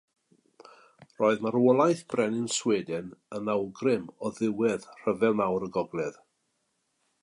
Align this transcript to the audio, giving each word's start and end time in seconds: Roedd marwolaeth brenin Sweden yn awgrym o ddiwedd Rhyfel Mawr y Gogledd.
Roedd 1.19 1.43
marwolaeth 1.47 2.01
brenin 2.13 2.49
Sweden 2.57 3.13
yn 3.41 3.53
awgrym 3.57 4.11
o 4.27 4.35
ddiwedd 4.39 4.93
Rhyfel 5.03 5.41
Mawr 5.43 5.71
y 5.71 5.75
Gogledd. 5.79 6.23